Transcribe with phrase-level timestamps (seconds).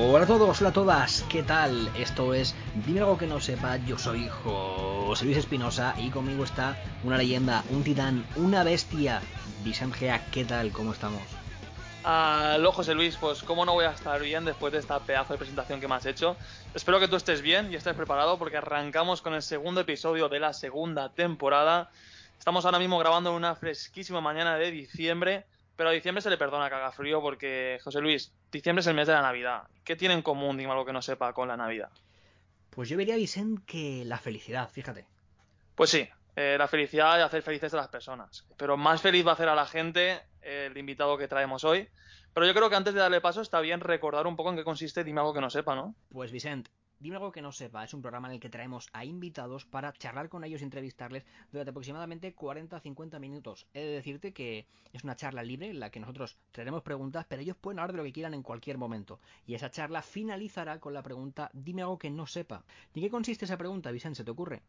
[0.00, 1.90] Hola a todos, hola a todas, ¿qué tal?
[1.96, 2.54] Esto es
[2.86, 7.64] Dime algo que no sepa, yo soy José Luis Espinosa y conmigo está una leyenda,
[7.70, 9.20] un titán, una bestia.
[9.64, 10.70] Vicent Gea, ¿qué tal?
[10.70, 11.37] ¿Cómo estamos?
[12.04, 15.38] Aló José Luis, pues cómo no voy a estar bien después de esta pedazo de
[15.38, 16.36] presentación que me has hecho.
[16.74, 20.38] Espero que tú estés bien y estés preparado porque arrancamos con el segundo episodio de
[20.38, 21.90] la segunda temporada.
[22.38, 25.44] Estamos ahora mismo grabando en una fresquísima mañana de diciembre,
[25.76, 28.94] pero a diciembre se le perdona que haga frío porque, José Luis, diciembre es el
[28.94, 29.64] mes de la Navidad.
[29.84, 31.90] ¿Qué tiene en común, dime algo que no sepa, con la Navidad?
[32.70, 35.04] Pues yo diría, Vicent, que la felicidad, fíjate.
[35.74, 38.46] Pues sí, eh, la felicidad y hacer felices a las personas.
[38.56, 41.88] Pero más feliz va a hacer a la gente el invitado que traemos hoy.
[42.34, 44.64] Pero yo creo que antes de darle paso está bien recordar un poco en qué
[44.64, 45.94] consiste Dime algo que no sepa, ¿no?
[46.10, 46.68] Pues Vicent,
[47.00, 49.92] Dime algo que no sepa, es un programa en el que traemos a invitados para
[49.92, 53.68] charlar con ellos y entrevistarles durante aproximadamente 40-50 minutos.
[53.72, 57.42] He de decirte que es una charla libre en la que nosotros traeremos preguntas, pero
[57.42, 59.20] ellos pueden hablar de lo que quieran en cualquier momento.
[59.46, 62.64] Y esa charla finalizará con la pregunta Dime algo que no sepa.
[62.94, 64.16] ¿Y en qué consiste esa pregunta, Vicent?
[64.16, 64.62] ¿Se te ocurre?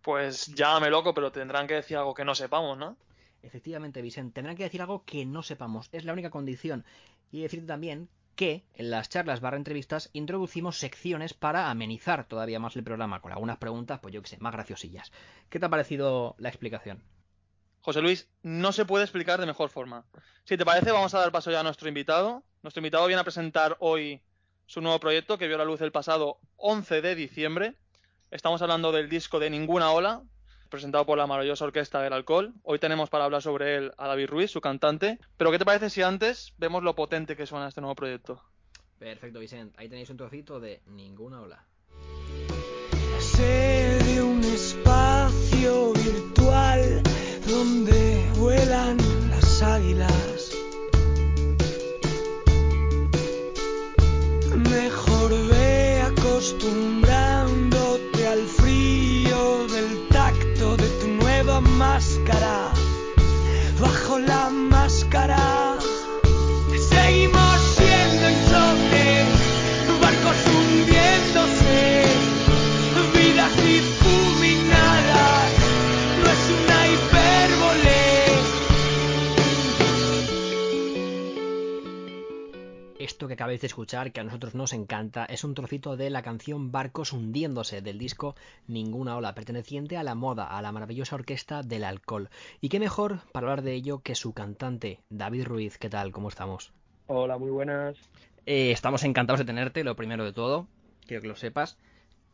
[0.00, 2.96] Pues llámame loco, pero tendrán que decir algo que no sepamos, ¿no?
[3.44, 5.88] Efectivamente, Vicent, tendrán que decir algo que no sepamos.
[5.92, 6.84] Es la única condición.
[7.30, 12.74] Y decirte también que en las charlas barra entrevistas introducimos secciones para amenizar todavía más
[12.76, 15.12] el programa con algunas preguntas, pues yo que sé, más graciosillas.
[15.50, 17.02] ¿Qué te ha parecido la explicación?
[17.80, 20.06] José Luis, no se puede explicar de mejor forma.
[20.44, 22.42] Si te parece, vamos a dar paso ya a nuestro invitado.
[22.62, 24.22] Nuestro invitado viene a presentar hoy
[24.66, 27.74] su nuevo proyecto que vio la luz el pasado 11 de diciembre.
[28.30, 30.22] Estamos hablando del disco de Ninguna Ola,
[30.74, 32.52] presentado por la maravillosa Orquesta del Alcohol.
[32.64, 35.20] Hoy tenemos para hablar sobre él a David Ruiz, su cantante.
[35.36, 38.42] Pero ¿qué te parece si antes vemos lo potente que suena este nuevo proyecto?
[38.98, 39.72] Perfecto, Vicent.
[39.78, 41.64] Ahí tenéis un trocito de Ninguna Ola.
[43.20, 47.02] Sé de un espacio virtual
[47.46, 48.96] donde vuelan
[49.30, 50.33] las águilas.
[83.34, 86.70] Que acabáis de escuchar, que a nosotros nos encanta, es un trocito de la canción
[86.70, 88.36] Barcos hundiéndose del disco
[88.68, 92.30] Ninguna Ola, perteneciente a la moda, a la maravillosa orquesta del alcohol.
[92.60, 95.78] Y qué mejor para hablar de ello que su cantante, David Ruiz.
[95.78, 96.12] ¿Qué tal?
[96.12, 96.72] ¿Cómo estamos?
[97.08, 97.96] Hola, muy buenas.
[98.46, 100.68] Eh, estamos encantados de tenerte, lo primero de todo,
[101.04, 101.76] quiero que lo sepas.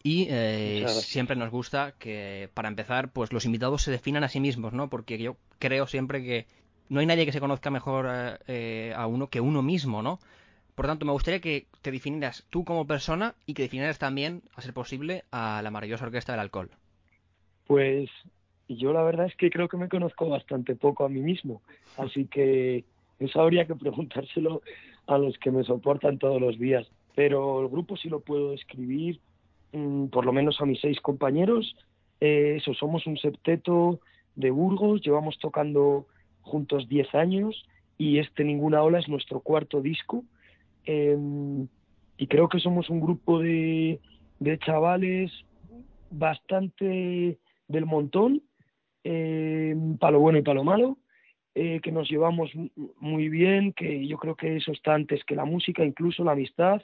[0.02, 4.38] Y eh, siempre nos gusta que, para empezar, pues los invitados se definan a sí
[4.38, 4.90] mismos, ¿no?
[4.90, 6.46] Porque yo creo siempre que
[6.90, 10.20] no hay nadie que se conozca mejor eh, eh, a uno que uno mismo, ¿no?
[10.80, 14.62] Por tanto, me gustaría que te definieras tú como persona y que definieras también, a
[14.62, 16.70] ser posible, a la maravillosa orquesta del alcohol.
[17.66, 18.08] Pues
[18.66, 21.60] yo la verdad es que creo que me conozco bastante poco a mí mismo,
[21.98, 22.86] así que
[23.18, 24.62] eso habría que preguntárselo
[25.06, 26.90] a los que me soportan todos los días.
[27.14, 29.20] Pero el grupo sí lo puedo describir,
[29.72, 31.76] mm, por lo menos a mis seis compañeros.
[32.22, 34.00] Eh, eso, somos un septeto
[34.34, 36.06] de Burgos, llevamos tocando
[36.40, 37.66] juntos 10 años
[37.98, 40.24] y este Ninguna Ola es nuestro cuarto disco.
[40.86, 41.16] Eh,
[42.16, 44.00] y creo que somos un grupo de,
[44.38, 45.32] de chavales
[46.10, 48.42] bastante del montón,
[49.04, 50.98] eh, para lo bueno y para lo malo,
[51.54, 52.50] eh, que nos llevamos
[52.98, 56.82] muy bien, que yo creo que eso está antes que la música, incluso la amistad,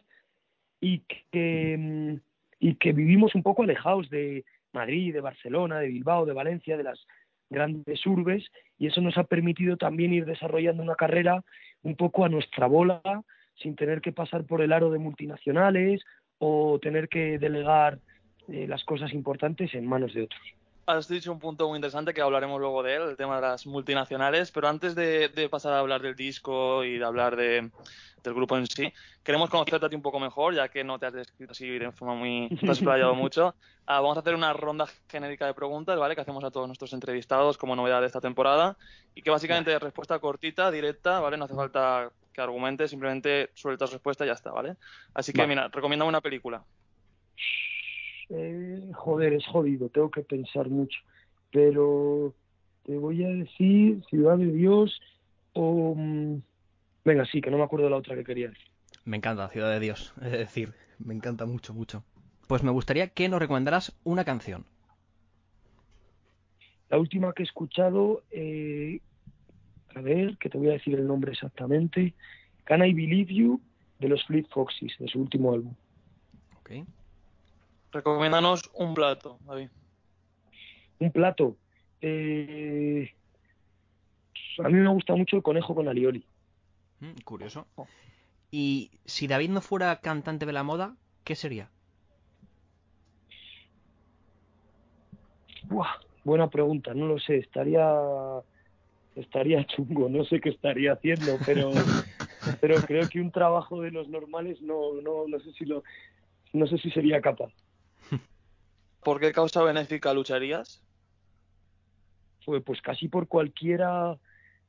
[0.81, 1.01] y
[1.33, 2.15] que, mm,
[2.61, 6.85] y que vivimos un poco alejados de Madrid, de Barcelona, de Bilbao, de Valencia, de
[6.85, 7.07] las
[7.51, 8.45] grandes urbes,
[8.79, 11.45] y eso nos ha permitido también ir desarrollando una carrera
[11.83, 13.01] un poco a nuestra bola,
[13.61, 16.05] sin tener que pasar por el aro de multinacionales
[16.39, 17.99] o tener que delegar
[18.49, 20.43] eh, las cosas importantes en manos de otros.
[20.87, 23.67] Has dicho un punto muy interesante que hablaremos luego de él, el tema de las
[23.67, 27.71] multinacionales, pero antes de, de pasar a hablar del disco y de hablar de,
[28.23, 28.93] del grupo en sí,
[29.25, 31.91] queremos conocerte a ti un poco mejor, ya que no te has descrito así de
[31.93, 32.49] forma muy...
[32.49, 33.55] te has explayado mucho.
[33.87, 36.15] Ah, vamos a hacer una ronda genérica de preguntas, ¿vale?
[36.15, 38.77] Que hacemos a todos nuestros entrevistados como novedad de esta temporada
[39.15, 41.37] y que básicamente es respuesta cortita, directa, ¿vale?
[41.37, 44.77] No hace falta que argumentes, simplemente sueltas respuesta y ya está, ¿vale?
[45.15, 45.49] Así que, Vale.
[45.49, 46.63] mira, recomiéndame una película.
[48.29, 50.99] Eh, joder, es jodido, tengo que pensar mucho.
[51.51, 52.35] Pero
[52.85, 55.01] te voy a decir Ciudad de Dios
[55.55, 55.95] o...
[55.97, 56.43] mm,
[57.05, 58.67] Venga, sí, que no me acuerdo de la otra que quería decir.
[59.05, 60.13] Me encanta, Ciudad de Dios.
[60.23, 62.05] Es decir, me encanta mucho, mucho.
[62.49, 64.67] pues me gustaría que nos recomendaras una canción.
[66.89, 69.01] La última que he escuchado, eh,
[69.97, 72.15] a ver, que te voy a decir el nombre exactamente,
[72.65, 73.61] Can I Believe You,
[73.99, 75.75] de los Fleet Foxes, de su último álbum.
[76.61, 76.87] Ok.
[77.93, 79.71] Recomiéndanos un plato, David.
[80.99, 81.57] Un plato.
[82.03, 83.11] eh,
[84.59, 86.25] a mí me gusta mucho el conejo con alioli.
[87.01, 87.67] Mm, curioso.
[88.51, 90.95] Y si David no fuera cantante de la moda,
[91.25, 91.71] ¿qué sería?
[95.65, 97.83] Buah, buena pregunta, no lo sé, estaría
[99.17, 101.71] estaría chungo, no sé qué estaría haciendo, pero
[102.61, 105.83] pero creo que un trabajo de los normales no no no sé si lo
[106.53, 107.53] no sé si sería capaz.
[109.03, 110.83] ¿Por qué causa benéfica lucharías?
[112.45, 114.19] Pues, pues casi por cualquiera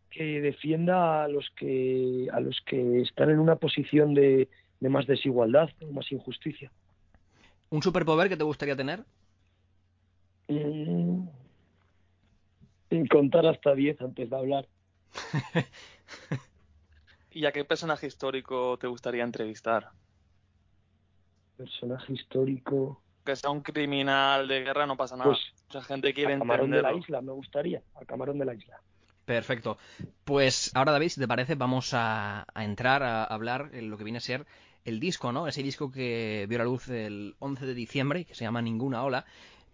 [0.09, 5.07] que defienda a los que a los que están en una posición de, de más
[5.07, 6.71] desigualdad, o más injusticia.
[7.69, 9.03] ¿Un superpoder que te gustaría tener?
[10.47, 11.27] Mm.
[12.89, 14.67] Sin contar hasta 10 antes de hablar.
[17.31, 19.89] ¿Y a qué personaje histórico te gustaría entrevistar?
[21.57, 23.01] Personaje histórico.
[23.25, 25.31] Que sea un criminal de guerra no pasa nada.
[25.31, 26.93] Pues Mucha gente quiere a Camarón de la.
[26.93, 28.81] Isla me gustaría, a Camarón de la Isla.
[29.25, 29.77] Perfecto.
[30.23, 34.05] Pues ahora, David, si te parece, vamos a, a entrar a hablar en lo que
[34.05, 34.45] viene a ser
[34.85, 35.47] el disco, ¿no?
[35.47, 39.25] Ese disco que vio la luz el 11 de diciembre, que se llama Ninguna Ola.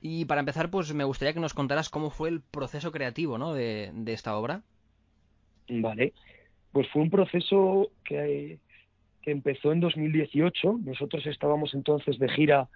[0.06, 3.54] Y para empezar, pues me gustaría que nos contaras cómo fue el proceso creativo, ¿no?
[3.54, 4.62] De, esta obra.
[5.70, 6.12] Vale.
[6.74, 8.60] Pues fue un proceso que,
[9.22, 10.82] que empezó en 2018.
[10.84, 12.68] Nosotros estábamos entonces de gira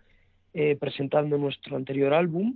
[0.53, 2.56] eh, presentando nuestro anterior álbum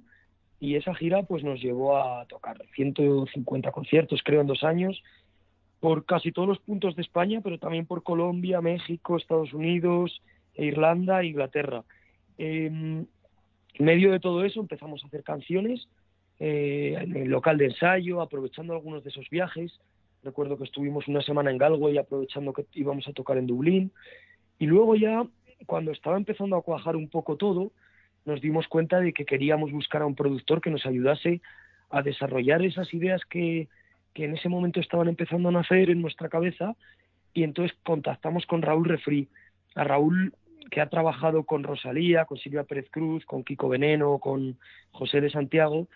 [0.62, 5.04] y esa gira pues nos llevó a tocar 150 conciertos, creo, en dos años,
[5.82, 10.22] por casi todos los puntos de España, pero también por Colombia, México, Estados Unidos,
[10.56, 11.84] e Irlanda e Inglaterra.
[12.38, 13.04] Eh,
[13.76, 15.88] en medio de todo eso empezamos a hacer canciones
[16.40, 19.80] eh, en el local de ensayo, aprovechando algunos de esos viajes.
[20.24, 23.92] Recuerdo que estuvimos una semana en Galway aprovechando que íbamos a tocar en Dublín.
[24.60, 25.26] Y luego ya,
[25.66, 27.72] cuando estaba empezando a cuajar un poco todo,
[28.26, 31.42] nos dimos cuenta de que queríamos buscar a un productor que nos ayudase
[31.90, 33.68] a desarrollar esas ideas que,
[34.14, 36.76] que en ese momento estaban empezando a nacer en nuestra cabeza.
[37.34, 39.28] Y entonces contactamos con Raúl Refri.
[39.76, 40.34] A Raúl
[40.72, 44.58] que ha trabajado con Rosalía, con Silvia Pérez Cruz, con Kiko Veneno, con
[44.92, 45.88] José de Santiago,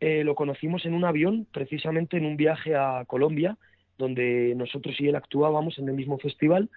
[0.00, 3.56] eh, lo conocimos en un avión, precisamente en un viaje a Colombia,
[3.96, 6.68] donde nosotros y él actuábamos en el mismo festival.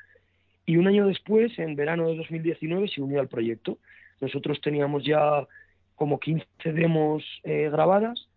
[0.66, 3.80] Y un año después, en verano de 2019, se unió al proyecto.
[4.22, 5.48] Nosotros teníamos ya
[5.96, 8.30] como 15 demos eh, grabadas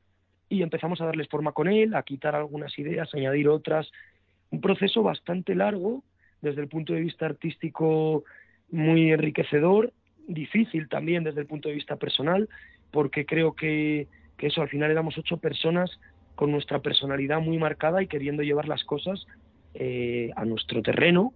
[0.49, 3.93] y empezamos a darles forma con él, a quitar algunas ideas, a añadir otras.
[4.51, 6.03] Un proceso bastante largo
[6.41, 8.25] desde el punto de vista artístico
[8.73, 9.93] muy enriquecedor,
[10.27, 12.49] difícil también desde el punto de vista personal,
[12.91, 16.01] porque creo que, que, eso, al final éramos ocho personas
[16.35, 19.27] con nuestra personalidad muy marcada y queriendo llevar las cosas
[19.75, 21.33] eh, a nuestro terreno.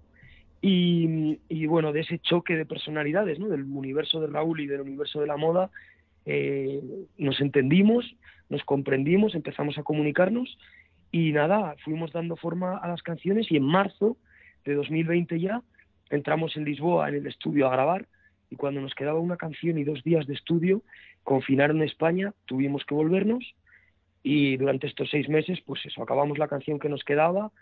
[0.63, 3.49] Y, y, bueno, de ese choque de personalidades, ¿no?
[3.49, 5.71] del universo de Raúl y del universo de la moda,
[6.25, 6.83] eh,
[7.19, 8.17] nos entendimos,
[8.49, 10.59] nos comprendimos, empezamos a comunicarnos
[11.13, 14.17] y nada, fuimos dando forma a las canciones y en marzo
[14.65, 15.63] de 2020 ya
[16.11, 18.07] entramos en Lisboa en el estudio a grabar
[18.51, 20.83] y cuando nos quedaba una canción y dos días de estudio,
[21.25, 23.55] confinaron España, tuvimos que volvernos
[24.23, 27.53] y durante estos seis meses, pues eso, acabamos la canción que nos quedaba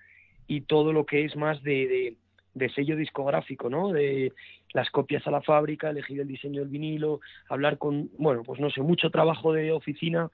[0.46, 2.16] y todo lo que es más de,
[2.54, 3.92] de, sello discográfico, ¿no?
[3.92, 4.32] De
[4.72, 8.70] las copias a la fábrica, elegir el diseño del vinilo, hablar con, bueno, pues no
[8.70, 10.30] sé, mucho trabajo de oficina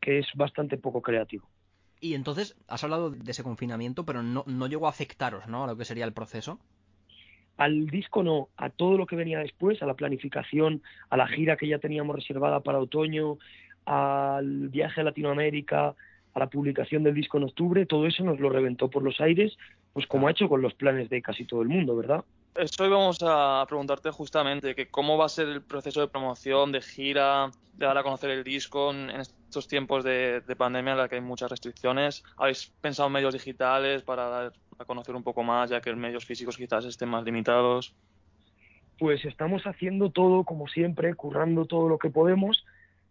[0.00, 1.48] que es bastante poco creativo.
[2.00, 5.64] Y entonces, has hablado de ese confinamiento, pero no, no llegó a afectaros, ¿no?
[5.64, 6.60] A lo que sería el proceso
[7.56, 11.56] al disco no, a todo lo que venía después, a la planificación, a la gira
[11.56, 13.38] que ya teníamos reservada para otoño,
[13.86, 15.94] al viaje a Latinoamérica,
[16.34, 19.56] a la publicación del disco en octubre, todo eso nos lo reventó por los aires,
[19.92, 22.24] pues como ha hecho con los planes de casi todo el mundo, ¿verdad?
[22.56, 26.82] Eso íbamos a preguntarte justamente, que cómo va a ser el proceso de promoción, de
[26.82, 31.08] gira, de dar a conocer el disco en estos tiempos de, de pandemia en la
[31.08, 32.22] que hay muchas restricciones.
[32.36, 35.98] ¿Habéis pensado en medios digitales para dar a conocer un poco más, ya que los
[35.98, 37.94] medios físicos quizás estén más limitados?
[38.98, 42.64] Pues estamos haciendo todo como siempre, currando todo lo que podemos.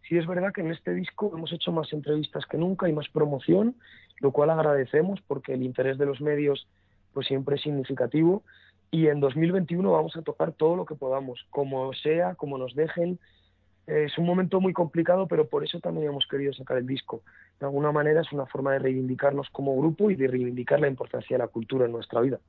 [0.08, 3.08] Sí es verdad que en este disco hemos hecho más entrevistas que nunca y más
[3.10, 3.76] promoción,
[4.20, 6.68] lo cual agradecemos porque el interés de los medios
[7.14, 8.44] pues siempre es significativo
[8.94, 13.20] y en 2021 vamos a tocar todo lo que podamos, como sea, como nos dejen.
[13.86, 17.22] Es un momento muy complicado, pero por eso también hemos querido sacar el disco.
[17.60, 21.36] De alguna manera es una forma de reivindicarnos como grupo y de reivindicar la importancia
[21.36, 22.40] de la cultura en nuestra vida.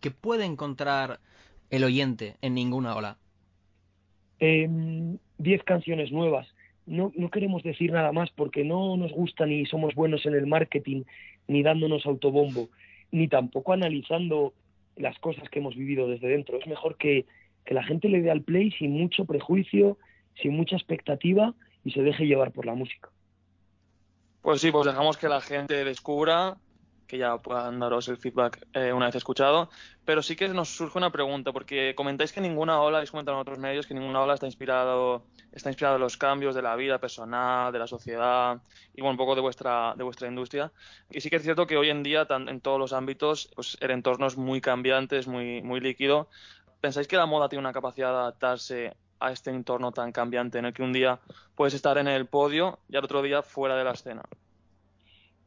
[0.00, 1.20] ¿Qué puede encontrar
[1.70, 3.18] el oyente en ninguna ola?
[4.38, 6.46] em, 10 canciones nuevas.
[6.86, 10.46] No, no queremos decir nada más porque no nos gusta ni somos buenos en el
[10.46, 11.02] marketing,
[11.46, 12.68] ni dándonos autobombo,
[13.10, 14.54] ni tampoco analizando
[14.96, 16.58] las cosas que hemos vivido desde dentro.
[16.58, 17.26] Es mejor que,
[17.64, 19.98] que la gente le dé al play sin mucho prejuicio,
[20.42, 21.54] sin mucha expectativa
[21.84, 23.10] y se deje llevar por la música.
[24.40, 26.58] Pues sí, pues dejamos que la gente descubra,
[27.06, 29.70] que ya puedan daros el feedback eh, una vez escuchado.
[30.04, 33.42] Pero sí que nos surge una pregunta, porque comentáis que ninguna ola, habéis comentado en
[33.42, 36.98] otros medios, que ninguna ola está inspirado, está inspirado en los cambios de la vida
[37.00, 38.62] personal, de la sociedad
[38.94, 40.72] y bueno, un poco de vuestra, de vuestra industria.
[41.10, 43.76] Y sí que es cierto que hoy en día, tan- en todos los ámbitos, pues
[43.80, 46.30] el entorno es muy cambiante, es muy, muy líquido.
[46.80, 50.66] ¿Pensáis que la moda tiene una capacidad de adaptarse a este entorno tan cambiante en
[50.66, 51.18] el que un día
[51.54, 54.22] puedes estar en el podio y al otro día fuera de la escena?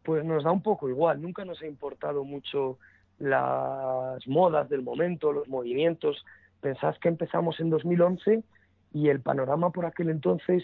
[0.04, 2.78] Pues nos da un poco igual, nunca nos ha importado mucho
[3.20, 6.26] las modas del momento, los movimientos.
[6.60, 8.44] Pensad que empezamos en 2011
[8.94, 10.64] y el panorama por aquel entonces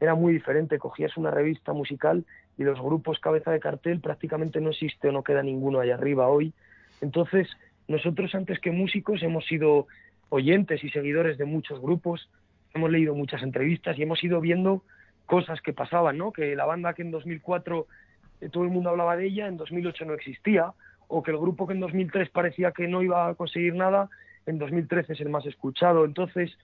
[0.00, 0.78] era muy diferente.
[0.78, 2.24] Cogías una revista musical
[2.58, 6.28] y los grupos cabeza de cartel prácticamente no existe o no queda ninguno allá arriba
[6.28, 6.52] hoy.
[7.00, 7.48] Entonces,
[7.88, 9.86] nosotros antes que músicos hemos sido
[10.28, 12.28] oyentes y seguidores de muchos grupos,
[12.74, 14.82] hemos leído muchas entrevistas y hemos ido viendo
[15.26, 16.32] cosas que pasaban, ¿no?
[16.32, 17.86] Que la banda que en 2004
[18.40, 20.72] eh, todo el mundo hablaba de ella, en 2008 no existía,
[21.08, 24.08] o que el grupo que en 2003 parecía que no iba a conseguir nada,
[24.46, 26.04] en 2013 es el más escuchado.
[26.04, 26.56] Entonces,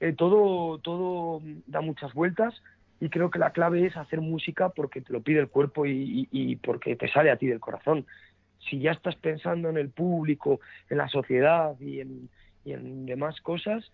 [0.00, 2.60] eh, todo, todo da muchas vueltas
[3.00, 6.58] y creo que la clave es hacer música porque te lo pide el cuerpo y,
[6.62, 8.06] porque te sale a ti del corazón.
[8.58, 12.28] Si ya estás pensando en el público, en la sociedad y en,
[12.64, 13.92] y en demás cosas,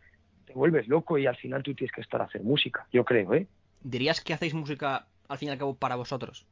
[0.49, 3.35] te vuelves loco y al final tú tienes que estar a hacer música, yo creo,
[3.35, 3.47] ¿eh?
[3.83, 6.47] ¿Dirías que hacéis música al fin y al cabo para vosotros?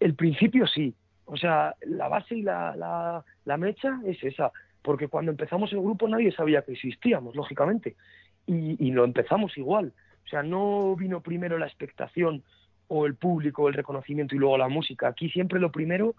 [0.00, 0.94] El principio sí.
[1.26, 4.52] O sea, la base y la, la, la mecha es esa.
[4.82, 7.96] Porque cuando empezamos el grupo nadie sabía que existíamos, lógicamente.
[8.46, 9.94] Y, y lo empezamos igual.
[10.26, 12.42] O sea, no vino primero la expectación
[12.88, 15.08] o el público o el reconocimiento y luego la música.
[15.08, 16.14] Aquí siempre lo primero,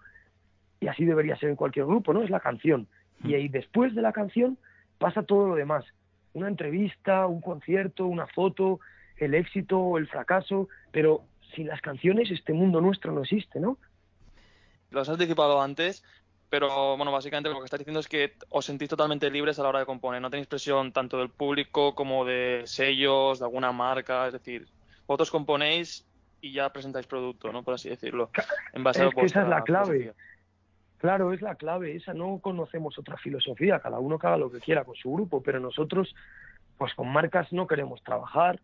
[0.80, 2.22] y así debería ser en cualquier grupo, ¿no?
[2.22, 2.88] Es la canción.
[3.22, 4.58] Y ahí después de la canción
[4.98, 5.84] pasa todo lo demás.
[6.36, 8.80] Una entrevista, un concierto, una foto,
[9.16, 10.68] el éxito o el fracaso.
[10.92, 11.24] Pero
[11.54, 13.78] sin las canciones este mundo nuestro no existe, ¿no?
[14.90, 16.04] Lo has anticipado antes,
[16.50, 19.70] pero bueno, básicamente lo que estás diciendo es que os sentís totalmente libres a la
[19.70, 20.20] hora de componer.
[20.20, 24.26] No tenéis presión tanto del público como de sellos, de alguna marca.
[24.26, 24.68] Es decir,
[25.06, 26.06] vosotros componéis
[26.42, 27.62] y ya presentáis producto, ¿no?
[27.62, 28.30] Por así decirlo.
[28.74, 29.98] En base a Es que esa es la clave.
[30.00, 30.14] filosofía.
[30.98, 34.60] Claro, es la clave, esa no conocemos otra filosofía, cada uno que haga lo que
[34.60, 36.14] quiera con su grupo, pero nosotros,
[36.78, 38.60] pues con marcas no queremos trabajar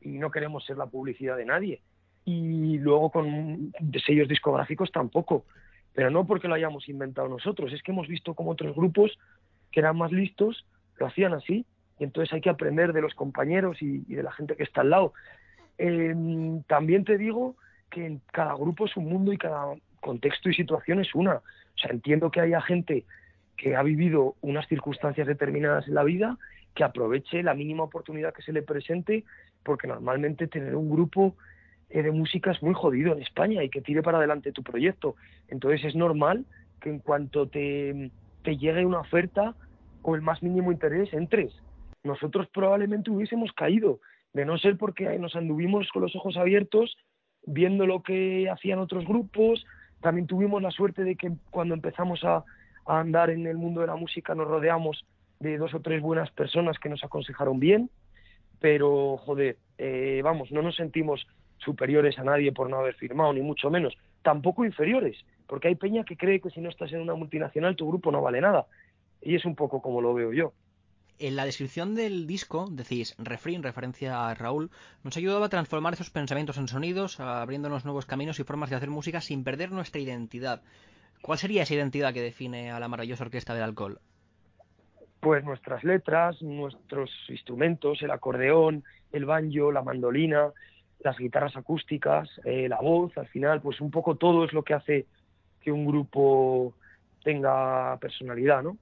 [0.00, 1.80] y no queremos ser la publicidad de nadie.
[2.26, 3.72] Y luego con
[4.04, 5.44] sellos discográficos tampoco,
[5.94, 9.18] pero no porque lo hayamos inventado nosotros, es que hemos visto como otros grupos
[9.72, 10.66] que eran más listos
[10.98, 11.64] lo hacían así,
[11.98, 14.90] y entonces hay que aprender de los compañeros y, de la gente que está al
[14.90, 15.12] lado.
[15.78, 16.14] Eh,
[16.66, 17.56] también te digo
[17.90, 21.36] que cada grupo es un mundo y cada contexto y situación es una.
[21.36, 23.04] O sea, entiendo que haya gente
[23.56, 26.38] que ha vivido unas circunstancias determinadas en la vida
[26.74, 29.24] que aproveche la mínima oportunidad que se le presente,
[29.62, 31.36] porque normalmente tener un grupo
[31.90, 35.16] eh, de música es muy jodido en España y que tire para adelante tu proyecto.
[35.48, 36.44] Entonces es normal
[36.80, 38.10] que en cuanto te,
[38.44, 39.54] llegue una oferta
[40.02, 41.52] o el más mínimo interés, entres.
[42.02, 44.00] Nosotros probablemente hubiésemos caído,
[44.32, 46.96] de no ser porque nos anduvimos con los ojos abiertos
[47.44, 49.66] viendo lo que hacían otros grupos.
[50.00, 52.44] También tuvimos la suerte de que cuando empezamos a,
[52.86, 55.04] andar en el mundo de la música nos rodeamos
[55.38, 57.88] de dos o tres buenas personas que nos aconsejaron bien,
[58.58, 61.24] pero joder, eh, vamos, no nos sentimos
[61.58, 65.16] superiores a nadie por no haber firmado, ni mucho menos, tampoco inferiores,
[65.46, 68.22] porque hay peña que cree que si no estás en una multinacional tu grupo no
[68.22, 68.66] vale nada,
[69.22, 70.52] y es un poco como lo veo yo.
[71.22, 74.70] En la descripción del disco decís refri en referencia a Raúl,
[75.04, 78.88] nos ayudaba a transformar esos pensamientos en sonidos, abriéndonos nuevos caminos y formas de hacer
[78.88, 80.62] música sin perder nuestra identidad.
[81.20, 84.00] ¿Cuál sería esa identidad que define a la maravillosa orquesta del alcohol?
[85.20, 90.52] Pues nuestras letras, nuestros instrumentos, el acordeón, el banjo, la mandolina,
[91.00, 94.72] las guitarras acústicas, eh, la voz, al final, pues un poco todo es lo que
[94.72, 95.06] hace
[95.60, 96.72] que un grupo
[97.22, 98.78] tenga personalidad, ¿no?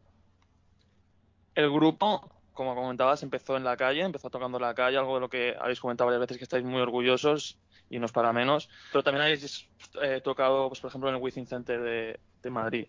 [1.58, 5.28] El grupo, como comentabas, empezó en la calle, empezó tocando la calle, algo de lo
[5.28, 7.58] que habéis comentado varias veces que estáis muy orgullosos
[7.90, 8.70] y no es para menos.
[8.92, 9.68] Pero también habéis
[10.00, 12.86] eh, tocado, pues, por ejemplo, en el Within Center de, de Madrid.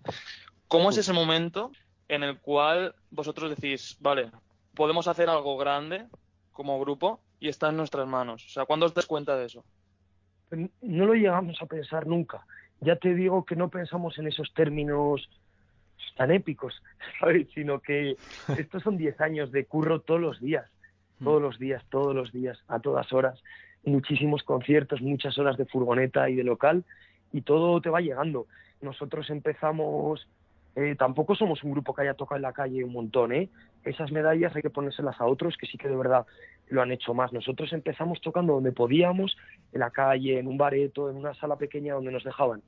[0.68, 1.72] ¿Cómo es ese momento
[2.10, 4.30] en el cual vosotros decís, vale,
[4.76, 6.06] podemos hacer algo grande
[6.52, 8.46] como grupo y está en nuestras manos?
[8.46, 9.66] O sea, ¿cuándo os das cuenta de eso?
[10.82, 12.46] No lo llegamos a pensar nunca.
[12.82, 15.28] Ya te digo que no pensamos en esos términos
[16.16, 16.82] tan épicos,
[17.20, 17.48] ¿sabes?
[17.56, 18.16] Sino que
[18.58, 20.66] estos son 10 años de curro todos los días.
[21.24, 23.44] todos los días, todos los días, a todas horas,
[23.84, 26.86] muchísimos conciertos, muchas horas de furgoneta y de local,
[27.34, 28.48] y todo te va llegando.
[28.82, 30.28] Nosotros empezamos,
[30.76, 33.50] eh, tampoco somos un grupo que haya tocado en la calle un montón, ¿eh?
[33.84, 36.26] Esas medallas hay que ponérselas a otros que sí que de verdad
[36.70, 37.34] lo han hecho más.
[37.34, 39.38] Nosotros empezamos tocando donde podíamos,
[39.74, 42.62] en la calle, en un bareto, en una sala pequeña donde nos dejaban.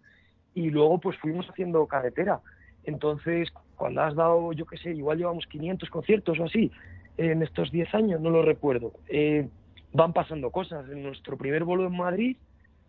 [0.53, 2.41] Y luego pues fuimos haciendo carretera.
[2.83, 6.71] Entonces, cuando has dado, yo qué sé, igual llevamos 500 conciertos o así,
[7.17, 8.93] en estos 10 años, no lo recuerdo.
[9.07, 9.47] Eh,
[9.93, 10.89] van pasando cosas.
[10.89, 12.37] En nuestro primer vuelo en Madrid,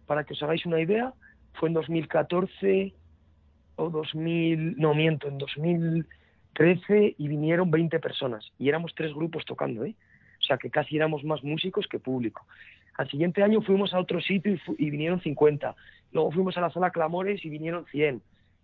[0.07, 1.13] para que os hagáis una idea,
[1.55, 2.93] fue en 2014
[3.77, 9.85] o 2000, no miento, en 2013 y vinieron 20 personas y éramos tres grupos tocando,
[9.85, 9.95] ¿eh?
[10.41, 12.45] O sea que casi éramos más músicos que público.
[12.97, 15.75] Al siguiente año fuimos a otro sitio y, y vinieron 50.
[16.13, 18.21] Luego fuimos a la sala Clamores y vinieron 100.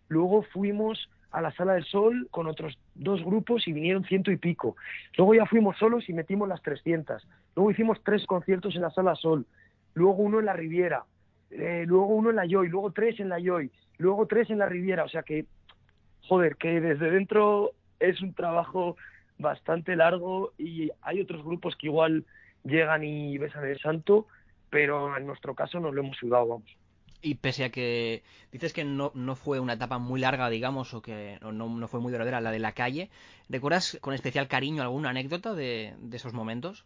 [0.09, 4.37] Luego fuimos a la Sala del Sol con otros dos grupos y vinieron ciento y
[4.37, 4.77] pico.
[5.17, 7.27] Luego ya fuimos solos y metimos las 300.
[7.55, 9.47] Luego hicimos tres conciertos en la Sala Sol.
[9.95, 11.05] Luego uno en la Riviera.
[11.51, 12.69] Eh, luego uno en la Joy.
[12.69, 13.71] Luego tres en la Joy.
[13.99, 15.05] Luego tres en la Riviera.
[15.05, 15.47] O sea que,
[16.23, 18.97] joder, que desde dentro es un trabajo
[19.39, 22.25] bastante largo y hay otros grupos que igual
[22.65, 24.27] llegan y besan el santo,
[24.71, 26.77] pero en nuestro caso nos lo hemos sudado, vamos.
[27.21, 28.23] Y pese a que
[28.53, 32.01] dices que no, no fue una etapa muy larga, digamos, o que no, no fue
[32.01, 33.11] muy duradera la de la calle,
[33.49, 36.85] ¿recuerdas con especial cariño alguna anécdota de, de esos momentos?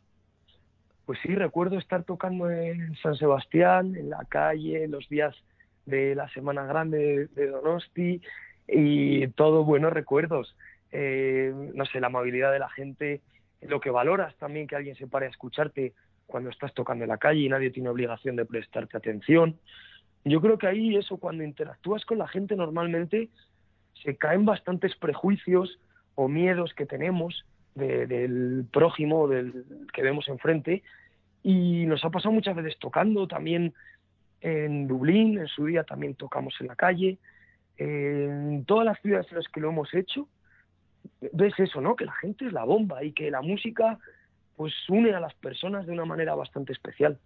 [1.04, 5.36] Pues sí, recuerdo estar tocando en San Sebastián, en la calle, los días
[5.84, 8.22] de la Semana Grande de Donosti
[8.68, 10.56] y todo buenos recuerdos.
[10.92, 13.20] Eh, no sé, la amabilidad de la gente,
[13.62, 15.94] lo que valoras también que alguien se pare a escucharte
[16.26, 19.58] cuando estás tocando en la calle y nadie tiene obligación de prestarte atención.
[20.24, 23.28] Yo creo que ahí eso, cuando interactúas con la gente normalmente,
[24.02, 25.78] se caen bastantes prejuicios
[26.14, 30.82] o miedos que tenemos de- del prójimo, del que vemos enfrente,
[31.42, 33.74] y nos ha pasado muchas veces tocando también
[34.40, 37.18] en Dublín, en su día también tocamos en la calle,
[37.78, 40.28] en todas las ciudades en las que lo hemos hecho,
[41.32, 41.96] ves eso, ¿no?
[41.96, 43.98] Que la gente es la bomba y que la música
[44.56, 47.18] pues une a las personas de una manera bastante especial.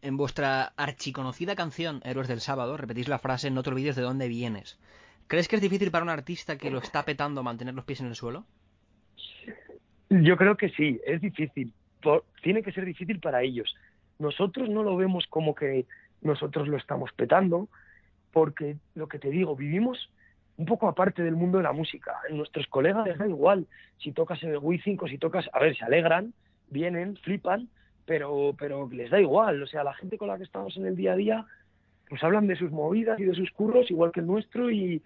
[0.00, 4.28] En vuestra archiconocida canción Héroes del Sábado repetís la frase No te olvides de dónde
[4.28, 4.78] vienes.
[5.26, 8.06] ¿Crees que es difícil para un artista que lo está petando mantener los pies en
[8.06, 8.46] el suelo?
[10.08, 11.74] Yo creo que sí, es difícil.
[12.42, 13.74] Tiene que ser difícil para ellos.
[14.18, 15.86] Nosotros no lo vemos como que
[16.22, 17.68] nosotros lo estamos petando,
[18.32, 20.10] porque lo que te digo, vivimos
[20.56, 22.14] un poco aparte del mundo de la música.
[22.30, 23.66] Nuestros colegas les da igual
[23.98, 26.32] si tocas en el Wi-Fi o si tocas, a ver, se alegran,
[26.70, 27.68] vienen, flipan,
[28.08, 29.62] pero, pero les da igual.
[29.62, 31.46] O sea, la gente con la que estamos en el día a día,
[32.08, 35.02] pues hablan de sus movidas y de sus curros igual que el nuestro y,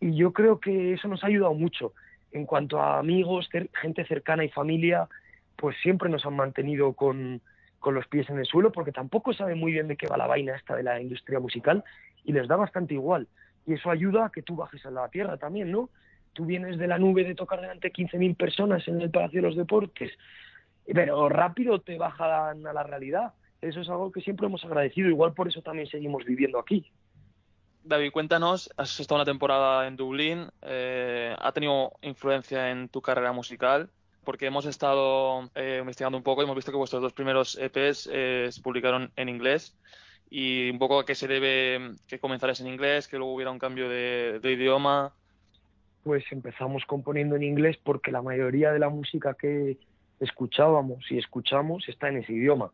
[0.00, 1.94] y yo creo que eso nos ha ayudado mucho.
[2.30, 3.48] En cuanto a amigos,
[3.82, 5.08] gente cercana y familia,
[5.56, 7.40] pues siempre nos han mantenido con,
[7.80, 10.28] con los pies en el suelo porque tampoco saben muy bien de qué va la
[10.28, 11.82] vaina esta de la industria musical
[12.24, 13.26] y les da bastante igual.
[13.66, 15.90] Y eso ayuda a que tú bajes a la tierra también, ¿no?
[16.34, 19.48] Tú vienes de la nube de tocar delante de 15.000 personas en el Palacio de
[19.48, 20.12] los Deportes,
[20.92, 23.34] pero rápido te bajan a la realidad.
[23.60, 25.08] Eso es algo que siempre hemos agradecido.
[25.08, 26.90] Igual por eso también seguimos viviendo aquí.
[27.84, 33.32] David, cuéntanos, has estado una temporada en Dublín, eh, ¿ha tenido influencia en tu carrera
[33.32, 33.88] musical?
[34.24, 38.10] Porque hemos estado eh, investigando un poco y hemos visto que vuestros dos primeros EPs
[38.12, 39.74] eh, se publicaron en inglés
[40.28, 43.58] y un poco a qué se debe que comenzaras en inglés, que luego hubiera un
[43.58, 45.14] cambio de, de idioma.
[46.02, 49.78] Pues empezamos componiendo en inglés porque la mayoría de la música que
[50.20, 52.70] escuchábamos y escuchamos está en ese idioma.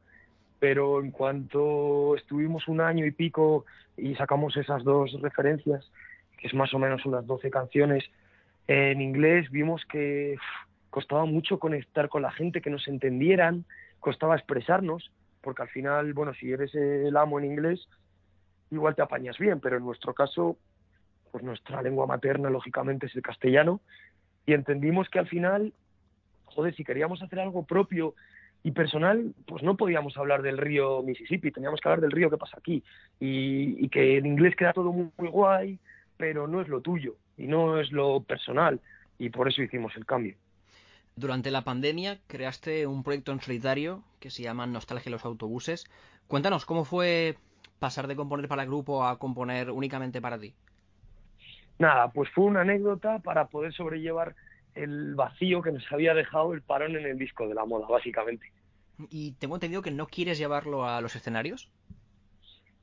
[0.58, 3.64] Pero en cuanto estuvimos un año y pico
[3.96, 5.90] y sacamos esas dos referencias,
[6.38, 8.04] que es más o menos unas 12 canciones
[8.66, 13.64] en inglés, vimos que uf, costaba mucho conectar con la gente, que nos entendieran,
[14.00, 15.10] costaba expresarnos,
[15.42, 17.86] porque al final, bueno, si eres el amo en inglés,
[18.70, 20.56] igual te apañas bien, pero en nuestro caso,
[21.30, 23.80] pues nuestra lengua materna, lógicamente, es el castellano,
[24.46, 25.72] y entendimos que al final,
[26.54, 28.14] joder, si queríamos hacer algo propio
[28.62, 32.38] y personal, pues no podíamos hablar del río Mississippi, teníamos que hablar del río que
[32.38, 32.82] pasa aquí,
[33.20, 35.78] y, y que en inglés queda todo muy, muy guay,
[36.16, 38.80] pero no es lo tuyo, y no es lo personal,
[39.18, 40.36] y por eso hicimos el cambio.
[41.16, 45.84] Durante la pandemia creaste un proyecto en solitario que se llama Nostalgia de los autobuses.
[46.26, 47.36] Cuéntanos, ¿cómo fue
[47.78, 50.54] pasar de componer para el grupo a componer únicamente para ti?
[51.78, 54.34] Nada, pues fue una anécdota para poder sobrellevar
[54.74, 58.50] el vacío que nos había dejado el parón en el disco de la moda, básicamente.
[59.10, 61.70] Y tengo entendido que no quieres llevarlo a los escenarios.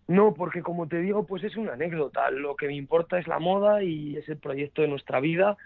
[0.08, 2.30] No, porque como te digo, pues es una anécdota.
[2.32, 5.58] Lo que me importa es la moda y es el proyecto de nuestra vida.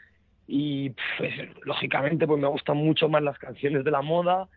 [0.47, 1.33] Y pues,
[1.63, 4.47] lógicamente, pues me gustan mucho más las canciones de la moda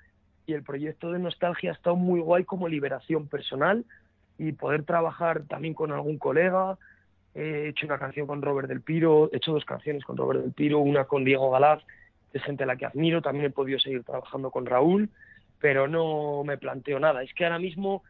[0.47, 3.85] y el proyecto de Nostalgia ha estado muy guay como liberación personal
[4.39, 6.79] y poder trabajar también con algún colega.
[7.39, 10.53] He hecho una canción con Robert del Piro, he hecho dos canciones con Robert del
[10.53, 11.81] Piro, una con Diego Galaz,
[12.33, 13.23] de gente a la que admiro.
[13.23, 15.09] También he podido seguir trabajando con Raúl,
[15.61, 17.23] pero no me planteo nada.
[17.23, 18.03] Es que ahora mismo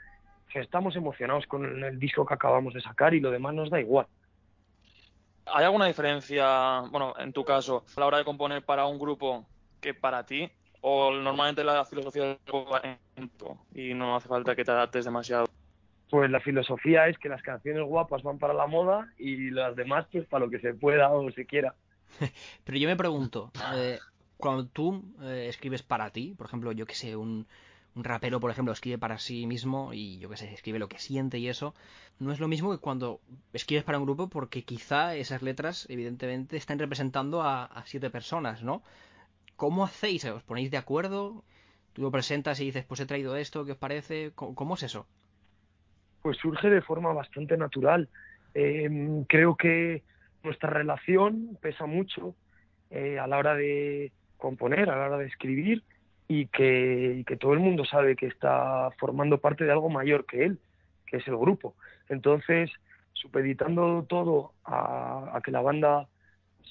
[0.54, 4.06] estamos emocionados con el disco que acabamos de sacar y lo demás nos da igual.
[5.44, 9.46] ¿Hay alguna diferencia, bueno, en tu caso, a la hora de componer para un grupo
[9.80, 10.50] que para ti?
[10.80, 12.64] ¿O normalmente la filosofía del tu
[13.74, 15.46] y no hace falta que te adaptes demasiado?
[16.10, 20.06] Pues la filosofía es que las canciones guapas van para la moda y las demás
[20.10, 21.74] pues para lo que se pueda o se quiera.
[22.64, 23.98] Pero yo me pregunto, eh,
[24.38, 27.46] cuando tú eh, escribes para ti, por ejemplo, yo que sé, un,
[27.94, 30.98] un rapero, por ejemplo, escribe para sí mismo y yo que sé, escribe lo que
[30.98, 31.74] siente y eso,
[32.18, 33.20] no es lo mismo que cuando
[33.52, 38.62] escribes para un grupo porque quizá esas letras, evidentemente, están representando a, a siete personas,
[38.62, 38.82] ¿no?
[39.56, 40.24] ¿Cómo hacéis?
[40.24, 41.44] ¿Os ponéis de acuerdo?
[41.92, 44.30] Tú lo presentas y dices, pues he traído esto, ¿qué os parece?
[44.34, 45.06] ¿Cómo, cómo es eso?
[46.22, 48.08] Pues surge de forma bastante natural.
[48.54, 48.88] Eh,
[49.28, 50.02] creo que
[50.42, 52.34] nuestra relación pesa mucho
[52.90, 55.82] eh, a la hora de componer, a la hora de escribir
[56.26, 60.58] y que, todo el mundo sabe que está formando parte de algo mayor que él,
[61.06, 61.74] que es el grupo.
[62.08, 62.70] Entonces,
[63.14, 66.06] supeditando todo a, a que la banda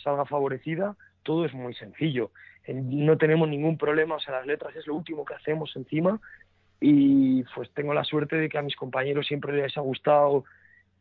[0.03, 2.31] salga favorecida, todo es muy sencillo.
[2.67, 6.19] No tenemos ningún problema, o sea, las letras es lo último que hacemos encima
[6.79, 10.45] y pues tengo la suerte de que a mis compañeros siempre les ha gustado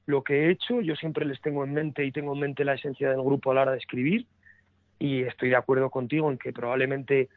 [0.06, 2.74] lo que he hecho, yo siempre les tengo en mente y tengo en mente la
[2.74, 4.26] esencia del grupo a la hora de escribir
[4.98, 7.28] y estoy de acuerdo contigo en que probablemente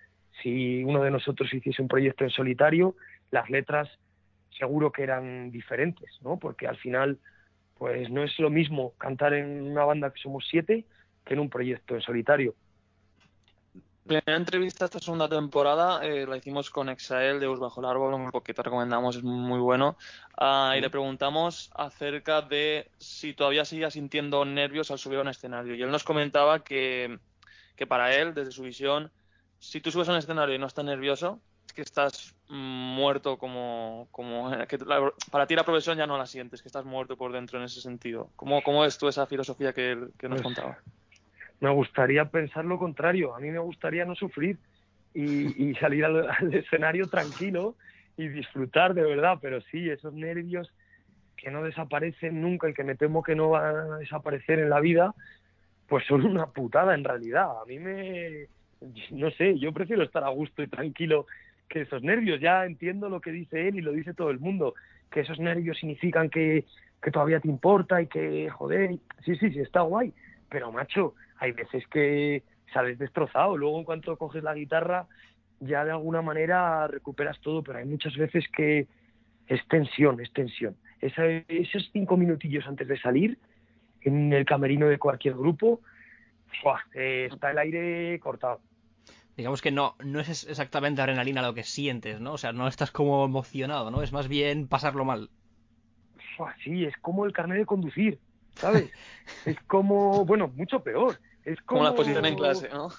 [0.41, 2.95] si uno de nosotros hiciese un proyecto en solitario,
[3.31, 3.89] las letras
[4.57, 6.37] seguro que eran diferentes, ¿no?
[6.37, 7.17] Porque al final,
[7.77, 10.85] pues no es lo mismo cantar en una banda que somos siete
[11.25, 12.55] que en un proyecto en solitario.
[14.09, 17.85] La primera entrevista esta segunda temporada eh, la hicimos con Exael de Us Bajo el
[17.85, 19.97] Árbol, un grupo que te recomendamos, es muy bueno.
[20.35, 25.27] Ah, y le preguntamos acerca de si todavía seguía sintiendo nervios al subir a un
[25.27, 25.75] escenario.
[25.75, 27.19] Y él nos comentaba que,
[27.75, 29.11] que para él, desde su visión,
[29.59, 34.07] si tú subes a un escenario y no estás nervioso, es que estás muerto como...
[34.09, 37.31] como que la- para ti la profesión ya no la sientes, que estás muerto por
[37.31, 38.31] dentro en ese sentido.
[38.37, 40.79] ¿Cómo, cómo es tú esa filosofía que, él- que nos Pues, contaba?
[41.59, 44.57] Me gustaría pensar lo contrario, a mí me gustaría no sufrir
[45.13, 47.75] y, salir al, al escenario tranquilo
[48.17, 50.71] y disfrutar de verdad, pero sí, esos nervios
[51.37, 54.79] que no desaparecen nunca y que me temo que no van a desaparecer en la
[54.81, 55.13] vida,
[55.87, 57.61] pues son una putada en realidad.
[57.61, 58.47] A mí me,
[59.11, 61.27] no sé, yo prefiero estar a gusto y tranquilo
[61.67, 62.39] que esos nervios.
[62.39, 64.75] Ya entiendo lo que dice él y lo dice todo el mundo,
[65.11, 66.65] que esos nervios significan que,
[67.01, 70.13] que todavía te importa y que, joder, sí, sí, sí, está guay.
[70.49, 73.57] Pero, macho, hay veces que sales destrozado.
[73.57, 75.07] Luego, en cuanto coges la guitarra,
[75.59, 78.87] ya de alguna manera recuperas todo, pero hay muchas veces que
[79.47, 80.77] es tensión, es tensión.
[81.01, 83.37] Esa- esos cinco minutillos antes de salir,
[84.01, 85.81] en el camerino de cualquier grupo,
[86.61, 86.81] ¡fua!
[86.93, 88.61] Eh, está el aire cortado.
[89.37, 92.33] Digamos que no, no es exactamente adrenalina lo que sientes, ¿no?
[92.33, 94.01] O sea, no estás como emocionado, ¿no?
[94.03, 95.29] Es más bien pasarlo mal.
[96.35, 98.19] Fua, sí, es como el carnet de conducir,
[98.55, 98.91] ¿sabes?
[99.45, 101.19] es como, bueno, mucho peor.
[101.45, 102.89] Es como, Como la exposición en clase, ¿no?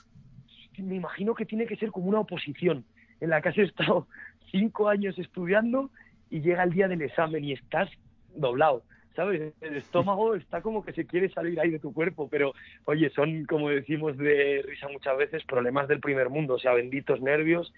[0.82, 2.84] me imagino que tiene que ser como una oposición
[3.20, 4.06] en la que has estado
[4.50, 5.90] cinco años estudiando
[6.30, 7.90] y llega el día del examen y estás
[8.34, 8.82] doblado,
[9.14, 9.52] ¿sabes?
[9.60, 13.44] El estómago está como que se quiere salir ahí de tu cuerpo, pero oye, son,
[13.46, 17.72] como decimos de risa muchas veces, problemas del primer mundo, o sea, benditos nervios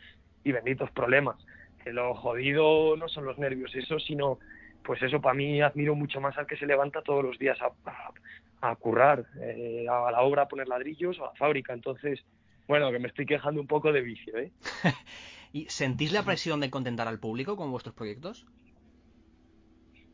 [0.45, 1.37] y benditos problemas.
[1.83, 4.39] Que lo jodido no son los nervios, eso, sino,
[4.85, 7.73] pues eso, para mí admiro mucho más al que se levanta todos los días a,
[7.91, 12.25] a, a currar, eh, a la obra a poner ladrillos o a la fábrica, entonces
[12.69, 14.53] bueno, que me estoy quejando un poco de vicio, ¿eh?
[15.53, 18.47] ¿Y sentís la presión de contentar al público con vuestros proyectos?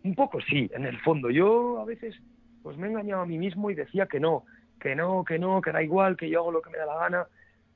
[0.03, 1.31] Un poco sí, en el fondo.
[1.31, 2.17] Yo a veces
[2.63, 4.45] pues me he engañado a mí mismo y decía que no,
[4.81, 6.97] que no, que no, que da igual, que yo hago lo que me da la
[6.97, 7.27] gana.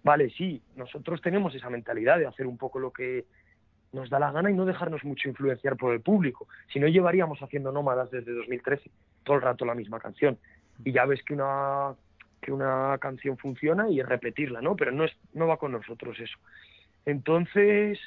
[0.02, 3.26] Vale, sí, nosotros tenemos esa mentalidad de hacer un poco lo que
[3.92, 6.48] nos da la gana y no dejarnos mucho influenciar por el público.
[6.72, 8.90] Si no, llevaríamos haciendo nómadas desde 2013,
[9.24, 10.38] todo el rato la misma canción.
[10.84, 11.94] Y ya ves que una
[12.40, 14.74] que una canción funciona y es repetirla, ¿no?
[14.74, 16.36] Pero no es no va con nosotros eso.
[17.04, 18.00] Entonces,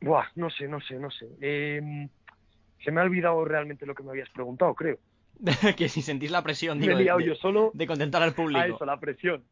[0.00, 1.26] buah, no sé, no sé, no sé.
[1.40, 2.08] Eh,
[2.84, 4.98] se me ha olvidado realmente lo que me habías preguntado, creo.
[5.76, 8.34] que si sentís la presión, Me digo, he liado de- yo solo de contentar al
[8.34, 8.60] público.
[8.60, 9.42] a eso, la presión.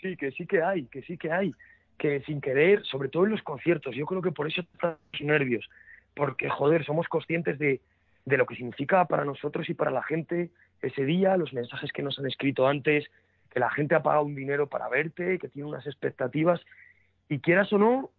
[0.00, 1.52] Sí, que sí que hay, que sí que hay.
[2.00, 5.68] Que sin querer, sobre todo en los conciertos, yo creo que por eso estamos nervios.
[6.14, 7.80] Porque, joder, somos conscientes de,
[8.24, 12.02] de lo que significa para nosotros y para la gente ese día, los mensajes que
[12.02, 13.06] nos han escrito antes,
[13.50, 16.60] que la gente ha pagado un dinero para verte, que tiene unas expectativas.
[17.28, 18.10] Y quieras o no,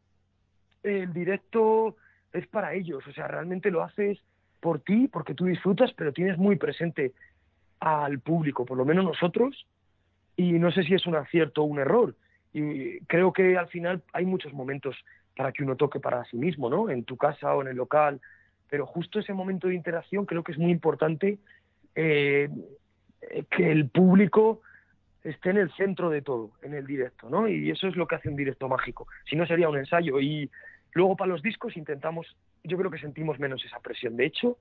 [0.84, 1.96] el directo
[2.34, 4.20] es para ellos, o sea, realmente lo haces
[4.60, 7.14] por ti, porque tú disfrutas, pero tienes muy presente
[7.80, 9.66] al público, por lo menos nosotros,
[10.38, 12.16] y no sé si es un acierto o un error.
[12.54, 14.96] Y creo que al final hay muchos momentos
[15.36, 16.90] para que uno toque para sí mismo, ¿no?
[16.90, 18.20] En tu casa o en el local,
[18.70, 21.40] pero justo ese momento de interacción creo que es muy importante
[21.96, 22.50] eh,
[23.50, 24.62] que el público
[25.24, 27.48] esté en el centro de todo, en el directo, ¿no?
[27.48, 29.08] Y eso es lo que hace un directo mágico.
[29.30, 30.20] Si no sería un ensayo.
[30.20, 30.50] Y
[30.94, 34.18] luego para los discos intentamos, yo creo que sentimos menos esa presión.
[34.18, 34.58] De hecho,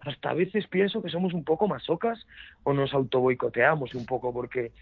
[0.00, 2.26] hasta a veces pienso que somos un poco masocas
[2.62, 4.72] o nos autoboicoteamos un poco, porque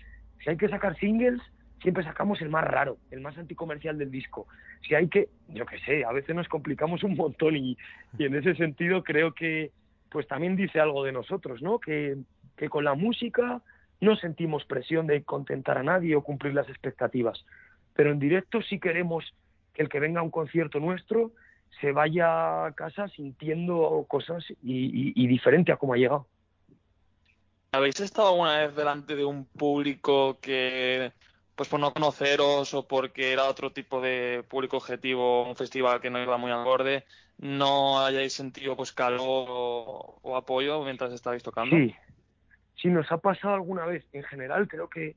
[0.43, 1.41] si hay que sacar singles,
[1.83, 4.47] siempre sacamos el más raro, el más anticomercial del disco.
[4.87, 7.77] Si hay que, yo qué sé, a veces nos complicamos un montón y,
[8.19, 9.71] y en ese sentido creo que
[10.11, 11.79] pues también dice algo de nosotros, ¿no?
[11.79, 12.17] Que,
[12.57, 13.61] que con la música
[14.01, 17.45] no sentimos presión de contentar a nadie o cumplir las expectativas,
[17.95, 19.35] pero en directo sí queremos
[19.75, 21.33] que el que venga a un concierto nuestro
[21.81, 26.27] se vaya a casa sintiendo cosas y, y, y diferente a como ha llegado.
[27.73, 31.13] ¿Habéis estado alguna vez delante de un público que,
[31.57, 36.11] pues por no conoceros o porque era otro tipo de público objetivo, un festival que
[36.11, 37.05] no iba muy al borde,
[37.39, 41.77] no hayáis sentido pues calor o, o apoyo mientras estabais tocando?
[41.77, 41.95] Sí,
[42.81, 44.05] sí nos ha pasado alguna vez.
[44.13, 45.17] En general creo que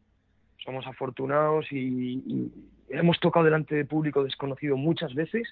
[0.63, 2.51] somos afortunados y, y
[2.89, 5.47] hemos tocado delante de público desconocido muchas veces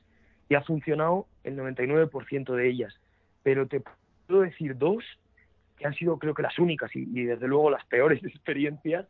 [0.50, 2.94] y ha funcionado el 99% de ellas.
[3.44, 3.82] Pero te
[4.28, 5.04] puedo decir dos
[5.78, 9.06] que han sido creo que las únicas y, y, desde luego las peores experiencias.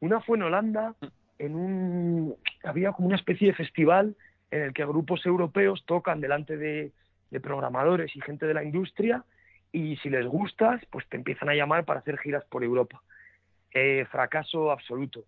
[0.00, 0.94] Una fue en Holanda,
[1.38, 4.16] en un había como una especie de festival
[4.50, 6.92] en el que grupos europeos tocan delante de,
[7.42, 9.22] programadores y gente de la industria
[9.70, 13.02] y si les gustas, pues te empiezan a llamar para hacer giras por Europa.
[13.74, 15.24] Eh, fracaso absoluto.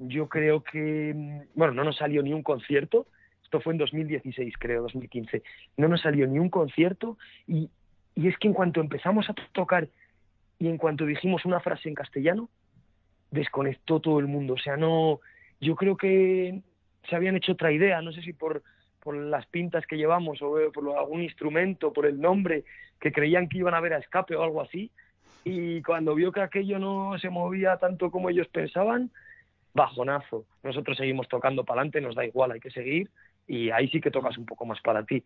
[0.00, 3.06] Yo creo que, bueno, no nos salió ni un concierto,
[3.44, 5.44] esto fue en 2016, creo, 2015,
[5.76, 7.70] no nos salió ni un concierto y,
[8.16, 9.88] y es que en cuanto empezamos a tocar
[10.58, 12.48] y en cuanto dijimos una frase en castellano,
[13.32, 14.54] desconectó todo el mundo.
[14.54, 15.20] O sea, no,
[15.60, 16.60] yo creo que
[17.08, 18.62] se habían hecho otra idea, no sé si por,
[19.04, 22.64] las pintas que llevamos o por algún instrumento, por el nombre,
[23.00, 24.92] que creían que iban a ver a escape o algo así.
[25.44, 29.10] Y cuando vio que aquello no se movía tanto como ellos pensaban,
[29.74, 30.44] bajonazo.
[30.62, 33.10] Nosotros seguimos tocando para adelante, nos da igual, hay que seguir.
[33.48, 35.24] Y ahí sí que tocas un poco más para ti.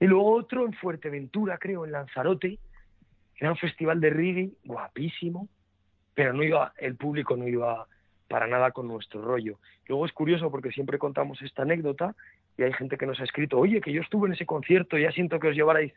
[0.00, 2.58] Y luego otro en Fuerteventura, creo, en Lanzarote,
[3.36, 5.48] era un festival de reggae guapísimo,
[6.14, 7.86] pero no iba, el público no iba
[8.28, 9.58] para nada con nuestro rollo.
[9.86, 12.14] Luego es curioso porque siempre contamos esta anécdota
[12.56, 15.10] y hay gente que nos ha escrito, oye, que yo estuve en ese concierto, ya
[15.12, 15.92] siento que os llevarais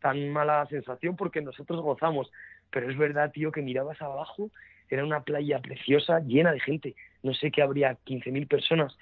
[0.00, 2.30] tan mala sensación porque nosotros gozamos.
[2.70, 4.50] Pero es verdad, tío, que mirabas abajo,
[4.88, 6.94] era una playa preciosa, llena de gente.
[7.22, 8.96] No sé que habría 15.000 personas.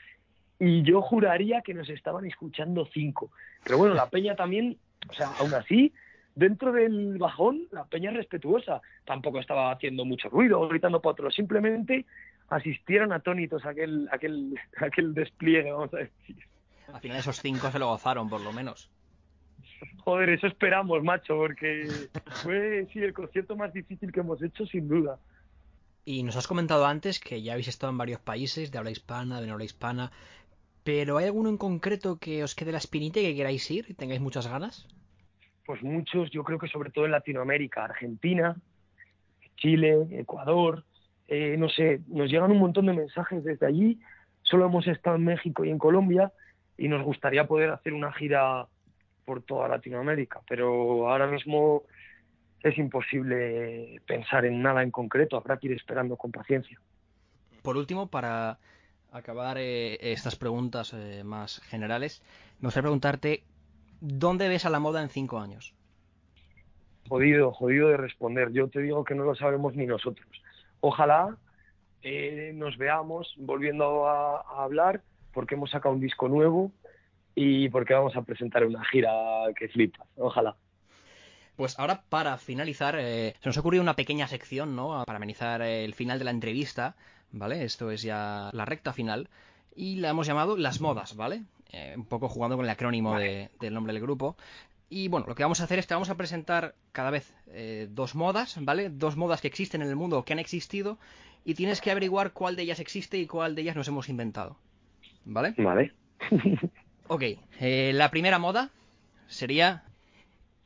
[0.59, 3.31] Y yo juraría que nos estaban escuchando cinco.
[3.65, 4.77] Pero bueno, la peña también,
[5.09, 5.93] o sea, aún así,
[6.39, 8.81] dentro del bajón, la peña es respetuosa.
[9.05, 11.35] Tampoco estaba haciendo mucho ruido, gritando para otros.
[11.35, 12.07] Simplemente
[12.49, 16.37] asistieron atónitos a aquel, aquel, aquel despliegue, vamos a decir.
[16.93, 18.89] Al final esos cinco se lo gozaron, por lo menos.
[19.99, 21.89] Joder, eso esperamos, macho, porque
[22.43, 25.19] fue sí el concierto más difícil que hemos hecho, sin duda.
[26.05, 29.41] Y nos has comentado antes que ya habéis estado en varios países de habla hispana,
[29.41, 30.11] de no habla hispana,
[30.83, 33.95] pero ¿hay alguno en concreto que os quede la espinita y que queráis ir y
[33.95, 34.89] tengáis muchas ganas?
[35.69, 38.57] Pues muchos, yo creo que sobre todo en Latinoamérica, Argentina,
[39.59, 40.87] Chile, Ecuador,
[41.27, 44.01] eh, no sé, nos llegan un montón de mensajes desde allí,
[44.41, 46.33] solo hemos estado en México y en Colombia
[46.79, 48.67] y nos gustaría poder hacer una gira
[49.27, 51.83] por toda Latinoamérica, pero ahora mismo
[52.63, 56.81] es imposible pensar en nada en concreto, habrá que ir esperando con paciencia.
[57.61, 58.59] Por último, para
[59.13, 62.23] acabar eh, estas preguntas eh, más generales,
[62.59, 63.43] me gustaría preguntarte,
[64.01, 65.75] ¿dónde ves a la moda en cinco años?
[67.09, 68.53] Jodido, jodido de responder.
[68.53, 70.29] Yo te digo que no lo sabemos ni nosotros.
[70.81, 71.37] Ojalá
[72.03, 76.73] eh, nos veamos volviendo a, a hablar porque hemos sacado un disco nuevo
[77.35, 79.13] y porque vamos a presentar una gira
[79.57, 80.07] que flipas.
[80.17, 80.57] Ojalá.
[81.59, 85.03] Pues ahora, para finalizar, eh, se nos ha ocurrido una pequeña sección, ¿no?
[85.05, 86.95] Para amenizar el final de la entrevista,
[87.33, 87.65] ¿vale?
[87.65, 89.29] Esto es ya la recta final.
[89.75, 91.43] Y la hemos llamado Las Modas, ¿vale?
[91.71, 93.25] Eh, un poco jugando con el acrónimo Vale.
[93.27, 94.37] de- del nombre del grupo.
[94.91, 97.89] Y bueno, lo que vamos a hacer es que vamos a presentar cada vez eh,
[97.91, 98.89] dos modas, ¿vale?
[98.89, 100.99] Dos modas que existen en el mundo o que han existido.
[101.45, 104.57] Y tienes que averiguar cuál de ellas existe y cuál de ellas nos hemos inventado.
[105.25, 105.55] ¿Vale?
[105.59, 105.93] Vale.
[107.11, 107.23] Ok,
[107.61, 108.71] eh, la primera moda
[109.29, 109.83] sería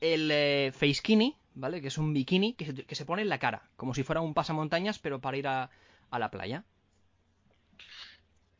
[0.01, 0.73] el eh,
[1.55, 1.81] ¿vale?
[1.81, 4.21] Que es un bikini que se, que se pone en la cara, como si fuera
[4.21, 5.71] un pasamontañas, pero para ir a,
[6.11, 6.65] a la playa.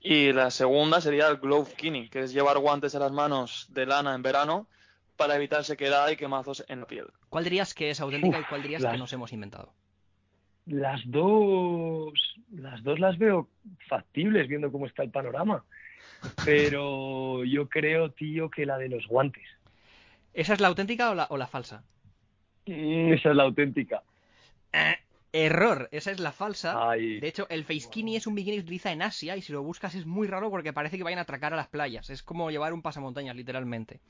[0.05, 3.87] Y la segunda sería el glove skinning, que es llevar guantes en las manos de
[3.87, 4.67] lana en verano
[5.17, 7.07] para evitar sequedad y quemazos en la piel.
[7.29, 9.73] ¿Cuál dirías que es auténtica y cuál dirías las- que nos hemos inventado?
[10.67, 12.13] Las dos,
[12.53, 13.49] las dos las veo
[13.89, 15.65] factibles viendo cómo está el panorama.
[16.45, 19.45] Pero yo creo, tío, que la de los guantes.
[20.35, 21.83] ¿Esa es la auténtica o la, o la falsa?
[22.67, 24.03] Mm, Esa es la auténtica.
[24.73, 24.97] Eh,
[25.33, 26.91] error, esa es la falsa.
[26.91, 29.53] Ay, De hecho, el facekini es un bikini que se utiliza en Asia y si
[29.53, 32.11] lo buscas es muy raro porque parece que vayan a atracar a las playas.
[32.11, 34.01] Es como llevar un pasamontañas, literalmente.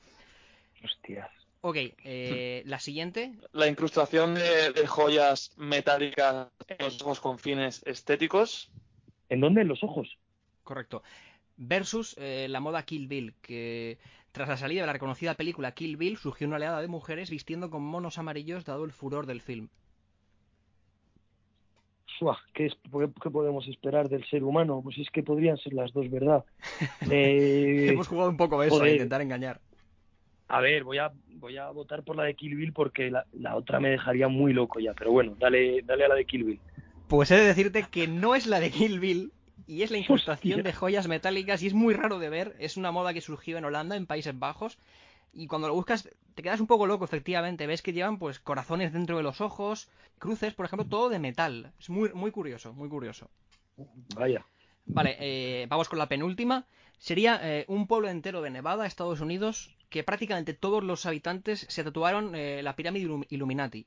[0.83, 1.29] hostias.
[1.61, 3.33] Ok, eh, la siguiente.
[3.53, 8.69] La incrustación de, de joyas metálicas en los ojos con fines estéticos.
[9.29, 9.61] ¿En dónde?
[9.61, 10.17] En los ojos.
[10.63, 11.03] Correcto.
[11.55, 13.97] Versus eh, la moda Kill Bill, que
[14.33, 17.69] tras la salida de la reconocida película Kill Bill surgió una oleada de mujeres vistiendo
[17.69, 19.69] con monos amarillos dado el furor del film.
[22.53, 22.77] ¿Qué, es-
[23.21, 24.81] qué- podemos esperar del ser humano?
[24.83, 26.43] Pues es que podrían ser las dos, ¿verdad?
[27.11, 29.59] Eh, Hemos jugado un poco a eso, a intentar engañar.
[30.47, 33.55] a ver, voy a, voy a votar por la de Kill Bill porque la, la
[33.55, 34.93] otra me dejaría muy loco ya.
[34.93, 36.59] Pero bueno, dale, dale a la de Kill Bill.
[37.07, 39.31] Pues he de decirte que no es la de Kill Bill
[39.67, 40.63] y es la incrustación Hostia.
[40.63, 42.55] de joyas metálicas y es muy raro de ver.
[42.59, 44.77] Es una moda que surgió en Holanda, en Países Bajos.
[45.33, 47.67] Y cuando lo buscas te quedas un poco loco, efectivamente.
[47.67, 51.71] Ves que llevan pues corazones dentro de los ojos, cruces, por ejemplo, todo de metal.
[51.79, 53.29] Es muy, muy curioso, muy curioso.
[54.15, 54.45] Vaya.
[54.85, 56.65] Vale, eh, vamos con la penúltima.
[56.97, 61.83] Sería eh, un pueblo entero de Nevada, Estados Unidos, que prácticamente todos los habitantes se
[61.83, 63.85] tatuaron eh, la pirámide Illum- Illuminati.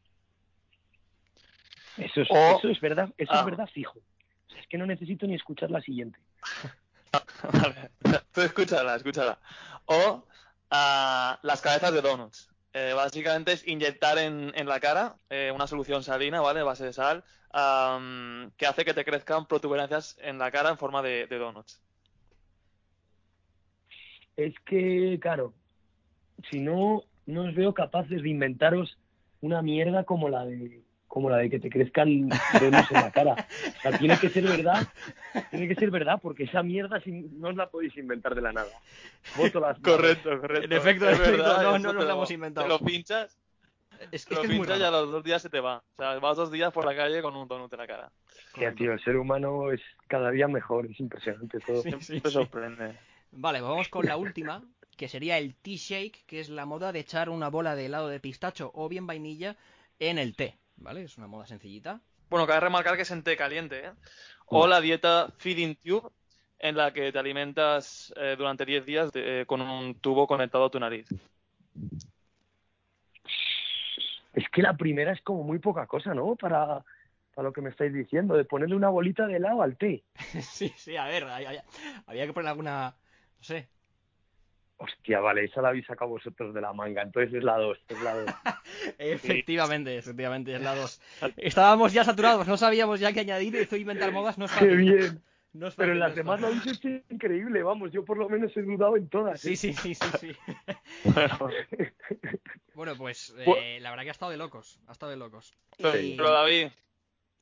[1.96, 3.40] Eso es, O- eso es verdad, eso Ah.
[3.40, 3.98] es verdad fijo.
[3.98, 6.18] O sea, es que no necesito ni escuchar la siguiente.
[7.52, 7.90] Vale,
[8.32, 9.38] tú escúchala, escúchala.
[9.86, 10.24] O
[10.70, 12.50] ah, las cabezas de donuts.
[12.72, 16.62] Eh, básicamente es inyectar en, en la cara eh, una solución salina, ¿vale?
[16.62, 21.00] Base de sal, am, que hace que te crezcan protuberancias en la cara en forma
[21.00, 21.80] de, de donuts.
[24.36, 25.54] Es que, claro,
[26.50, 28.98] si no, no os veo capaces de inventaros
[29.40, 30.85] una mierda como la de
[31.16, 32.28] como la de que te crezcan
[32.60, 33.32] donuts en la cara.
[33.32, 34.86] O sea, tiene que ser verdad,
[35.50, 38.52] tiene que ser verdad, porque esa mierda si- no os la podéis inventar de la
[38.52, 38.68] nada.
[39.34, 40.66] Voto las Correcto, correcto.
[40.66, 42.66] En efecto, Es verdad, no, nos la lo- hemos inventado.
[42.66, 43.34] Te lo pinchas,
[43.98, 45.78] Es, te es lo que es muy y a los dos días se te va.
[45.78, 48.12] O sea, vas dos días por la calle con un donut en la cara.
[48.52, 51.80] Hostia, tío, el ser humano es cada día mejor, es impresionante todo.
[51.80, 52.34] Sí, sí, Te sí.
[52.34, 52.92] sorprende.
[53.32, 54.62] Vale, pues vamos con la última,
[54.98, 58.08] que sería el tea shake, que es la moda de echar una bola de helado
[58.08, 59.56] de pistacho o bien vainilla
[59.98, 61.02] en el té, ¿vale?
[61.02, 62.00] Es una moda sencillita.
[62.28, 63.92] Bueno, cabe remarcar que es en té caliente, ¿eh?
[64.46, 66.10] O la dieta Feeding Tube,
[66.58, 70.64] en la que te alimentas eh, durante 10 días de- eh, con un tubo conectado
[70.66, 71.08] a tu nariz.
[74.32, 76.36] Es que la primera es como muy poca cosa, ¿no?
[76.36, 76.84] Para,
[77.34, 80.04] para lo que me estáis diciendo, de ponerle una bolita de helado al té.
[80.42, 81.58] sí, sí, a ver, hay-
[82.06, 82.94] había que poner alguna,
[83.38, 83.68] no sé.
[84.78, 87.98] Hostia, vale, esa la habéis sacado vosotros de la manga, entonces es la 2, es
[88.02, 88.26] la 2.
[88.98, 91.00] Efectivamente, efectivamente, es la 2.
[91.38, 94.66] Estábamos ya saturados, no sabíamos ya qué añadir, y esto inventar modas no es ¡Qué
[94.66, 95.22] bien!
[95.54, 96.18] No Pero en las esto.
[96.20, 99.40] demás lo habéis hecho increíble, vamos, yo por lo menos he dudado en todas.
[99.40, 99.56] Sí, ¿eh?
[99.56, 100.36] sí, sí, sí, sí.
[101.14, 101.38] Bueno,
[102.74, 105.54] Bueno, pues eh, Bu- la verdad que ha estado de locos, ha estado de locos.
[105.78, 106.66] pero, Y- pero, David,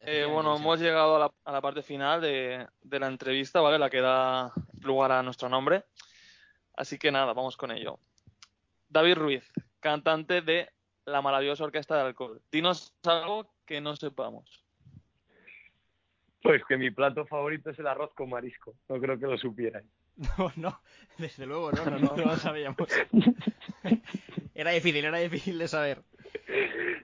[0.01, 3.79] eh, bueno, hemos llegado a la, a la parte final de, de la entrevista, ¿vale?
[3.81, 5.83] La que da lugar a nuestro nombre.
[6.77, 7.99] Así que nada, vamos con ello.
[8.89, 10.69] David Ruiz, cantante de
[11.05, 12.41] la maravillosa Orquesta de Alcohol.
[12.51, 14.65] Dinos algo que no sepamos.
[16.43, 19.87] Pues que mi plato favorito es el arroz con marisco, no creo que lo supierais.
[20.39, 20.81] No, no,
[21.19, 22.89] desde luego, no, no, no, no lo sabíamos.
[24.55, 26.03] Era difícil, era difícil de saber.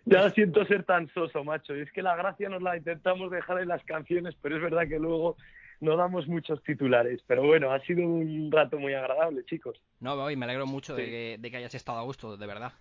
[0.04, 3.61] Ya siento ser tan soso, macho, y es que la gracia nos la intentamos dejar
[3.61, 5.37] en las canciones, pero es verdad que luego
[5.80, 7.22] no damos muchos titulares.
[7.26, 9.80] Pero bueno, ha sido un rato muy agradable, chicos.
[10.00, 12.72] No, voy, me alegro mucho de que, de que hayas estado a gusto, de verdad.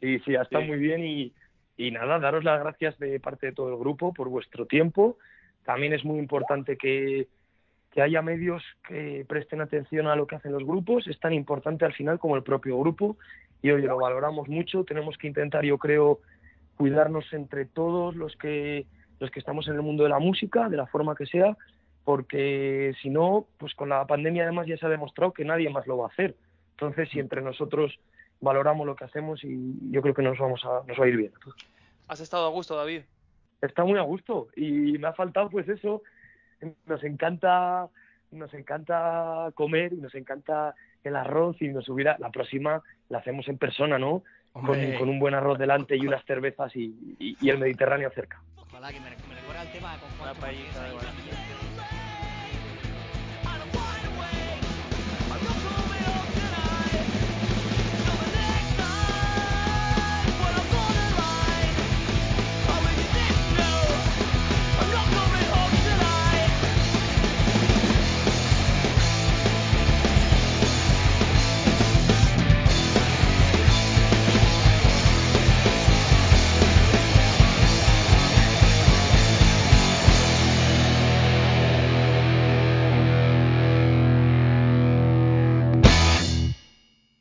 [0.00, 0.68] Sí, sí, ha estado Sí.
[0.68, 1.32] muy bien y,
[1.76, 5.18] y nada, daros las gracias de parte de todo el grupo por vuestro tiempo.
[5.64, 7.28] También es muy importante que,
[7.92, 11.06] que haya medios que presten atención a lo que hacen los grupos.
[11.06, 13.16] Es tan importante al final como el propio grupo
[13.62, 14.84] y hoy lo valoramos mucho.
[14.84, 16.20] Tenemos que intentar, yo creo,
[16.76, 18.86] cuidarnos entre todos los que
[19.20, 21.56] los que estamos en el mundo de la música, de la forma que sea,
[22.04, 25.86] porque si no, pues con la pandemia además ya se ha demostrado que nadie más
[25.86, 26.34] lo va a hacer.
[26.72, 27.98] Entonces, si entre nosotros
[28.40, 31.16] valoramos lo que hacemos y yo creo que nos vamos a nos va a ir
[31.16, 31.32] bien.
[32.08, 33.02] ¿Has estado a gusto, David?
[33.60, 36.02] Está muy a gusto y me ha faltado pues eso.
[36.86, 37.88] Nos encanta
[38.32, 40.74] nos encanta comer y nos encanta
[41.04, 44.22] el arroz y nos hubiera la próxima la hacemos en persona, ¿no?
[44.52, 44.66] Con,
[44.98, 48.40] con un buen arroz delante y unas cervezas y, y- y el Mediterráneo cerca.
[48.56, 50.34] ojalá que me, me recuerda el tema con Una